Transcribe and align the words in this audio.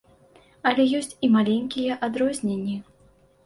Але 0.69 0.83
ёсць 1.01 1.13
і 1.29 1.31
маленькія 1.37 2.01
адрозненні. 2.11 2.77